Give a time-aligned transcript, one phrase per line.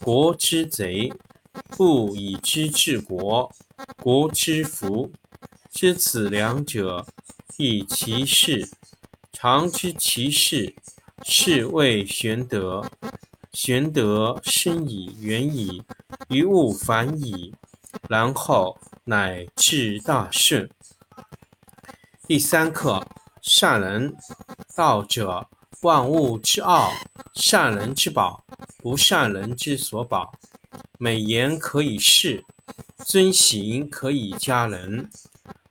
[0.00, 1.12] 国之贼；
[1.76, 3.52] 不以知治国，
[4.02, 5.12] 国之福。
[5.70, 7.06] 知此两者，
[7.56, 8.68] 亦其事。
[9.32, 10.74] 常知其事，
[11.22, 12.84] 是谓玄德。
[13.52, 15.82] 玄德深矣，远矣，
[16.28, 17.54] 于物反矣，
[18.08, 20.68] 然后乃至大顺。
[22.26, 23.06] 第三课：
[23.42, 24.16] 善人。
[24.76, 25.48] 道者，
[25.82, 26.92] 万物之奥，
[27.34, 28.44] 善人之宝，
[28.78, 30.32] 不善人之所宝。
[30.98, 32.44] 美言可以世，
[33.04, 35.08] 尊行可以加人。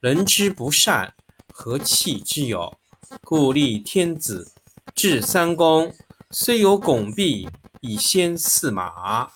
[0.00, 1.14] 人之不善，
[1.52, 2.78] 何气之有？
[3.24, 4.52] 故立天子，
[4.94, 5.92] 制三公，
[6.30, 7.48] 虽有拱璧
[7.80, 9.32] 以先驷马，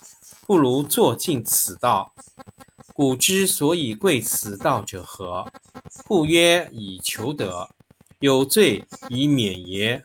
[0.47, 2.15] 不如坐尽此道。
[2.95, 5.51] 古之所以贵此道者何？
[6.05, 7.69] 不曰以求得，
[8.21, 10.05] 有罪以免也。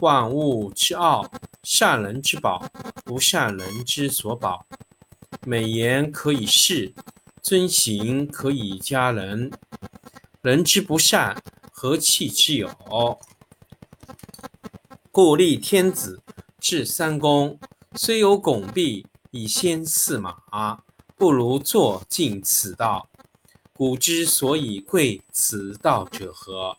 [0.00, 1.30] 万物之奥，
[1.62, 2.66] 善人之宝，
[3.04, 4.66] 不善人之所宝。
[5.46, 6.94] 美言可以世，
[7.42, 9.50] 尊行可以加人。
[10.42, 12.70] 人之不善，何气之有？
[15.12, 16.22] 故立天子，
[16.58, 17.58] 制三公，
[17.94, 20.82] 虽有拱璧以先驷马，
[21.16, 23.08] 不如坐尽此道。
[23.74, 26.78] 古之所以贵此道者何？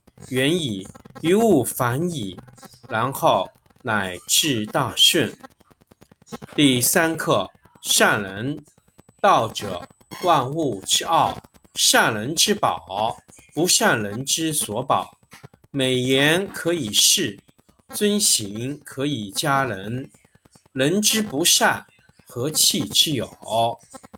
[0.29, 0.87] 远矣，
[1.21, 2.39] 于物反矣，
[2.87, 3.49] 然后
[3.83, 5.35] 乃至大顺。
[6.55, 7.49] 第三课：
[7.81, 8.63] 善人。
[9.19, 9.87] 道者，
[10.23, 11.37] 万物之奥。
[11.75, 13.17] 善人之宝，
[13.53, 15.17] 不善人之所宝。
[15.69, 17.39] 美言可以世，
[17.93, 20.09] 尊行可以加人。
[20.73, 21.85] 人之不善，
[22.25, 23.29] 何气之有？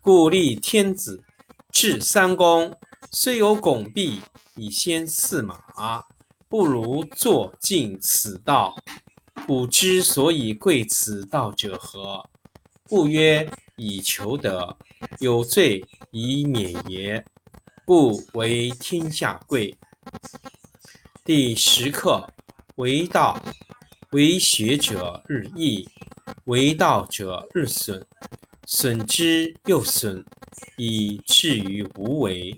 [0.01, 1.23] 故立天子，
[1.71, 2.75] 制三公。
[3.11, 4.21] 虽有拱璧
[4.55, 6.05] 以先驷马，
[6.47, 8.75] 不如坐尽此道。
[9.47, 12.23] 古之所以贵此道者何？
[12.83, 14.77] 不曰以求得，
[15.19, 17.25] 有罪以免也。
[17.83, 19.75] 故为天下贵。
[21.25, 22.31] 第十课：
[22.75, 23.41] 为道，
[24.11, 25.89] 为学者日益，
[26.45, 28.05] 为道者日损，
[28.67, 30.23] 损之又损，
[30.77, 32.57] 以至于无为。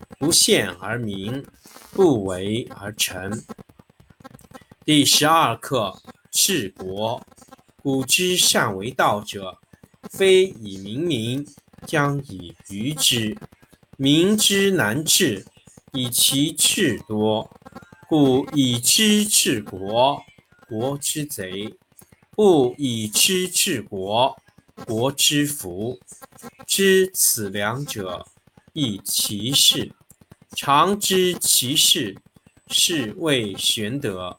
[0.21, 1.43] 不见而明，
[1.93, 3.43] 不为而成。
[4.85, 7.25] 第十二课：治国。
[7.81, 9.57] 古之善为道者，
[10.11, 11.47] 非以明民，
[11.87, 13.35] 将以愚之。
[13.97, 15.43] 民之难治，
[15.91, 17.49] 以其智多。
[18.07, 20.21] 故以知治国，
[20.69, 21.75] 国之贼；
[22.29, 24.39] 不以知治国，
[24.85, 25.99] 国之福。
[26.67, 28.27] 知此两者，
[28.73, 29.91] 亦其事。
[30.55, 32.15] 常知其事，
[32.67, 34.37] 是谓玄德。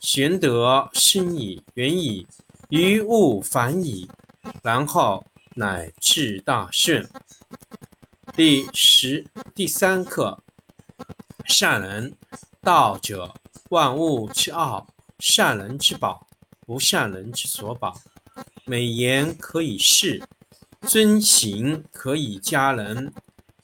[0.00, 2.26] 玄德深矣，远矣，
[2.70, 4.08] 于物反矣，
[4.62, 5.24] 然后
[5.54, 7.08] 乃至大顺。
[8.34, 10.42] 第十第三课：
[11.44, 12.14] 善人。
[12.62, 13.34] 道者，
[13.70, 14.86] 万物之奥。
[15.18, 16.26] 善人之宝，
[16.64, 18.00] 不善人之所宝。
[18.64, 20.22] 美言可以世，
[20.82, 23.12] 尊行可以加人。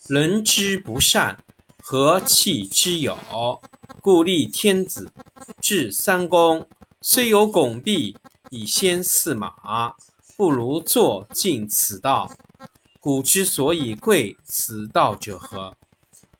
[0.08, 1.42] 人之不善。
[1.90, 3.16] 何气之有？
[4.02, 5.10] 故立天子，
[5.58, 6.68] 制三公。
[7.00, 8.14] 虽有拱璧
[8.50, 9.94] 以先驷马，
[10.36, 12.30] 不如坐尽此道。
[13.00, 15.74] 古之所以贵此道者何？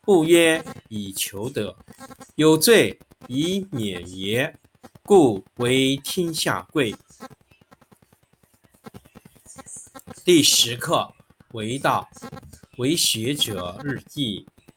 [0.03, 1.75] 不曰以求得，
[2.35, 4.55] 有罪以免也。
[5.03, 6.95] 故为天下贵。
[10.27, 11.15] 第十课：
[11.53, 12.07] 为道，
[12.77, 14.45] 为学者日益。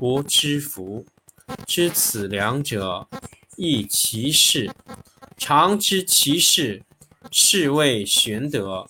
[0.00, 1.06] 无知福，
[1.66, 3.08] 知此两者，
[3.56, 4.70] 亦其事。
[5.36, 6.82] 常知其事，
[7.30, 8.88] 是谓玄德。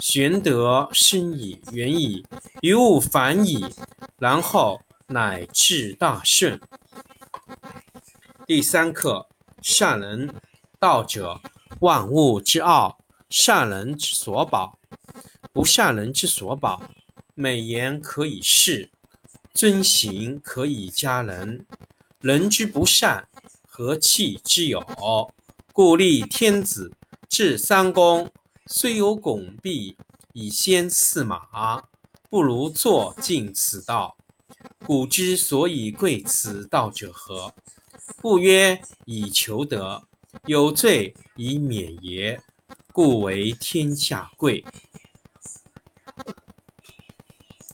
[0.00, 2.24] 玄德深矣，远矣，
[2.62, 3.64] 于物反矣，
[4.18, 6.60] 然后乃至大顺。
[8.46, 9.28] 第三课：
[9.62, 10.32] 善人。
[10.78, 11.40] 道者，
[11.80, 12.98] 万物之奥。
[13.28, 14.78] 善人之所宝，
[15.52, 16.82] 不善人之所宝。
[17.34, 18.92] 美言可以世。
[19.56, 21.64] 尊行可以加人，
[22.20, 23.26] 人之不善，
[23.66, 24.84] 何气之有？
[25.72, 26.92] 故立天子，
[27.26, 28.30] 制三公。
[28.66, 29.96] 虽有拱璧
[30.34, 31.84] 以先驷马，
[32.28, 34.18] 不如坐尽此道。
[34.84, 37.54] 古之所以贵此道者何？
[38.18, 40.06] 不曰以求得，
[40.44, 42.38] 有罪以免也。
[42.92, 44.62] 故为天下贵。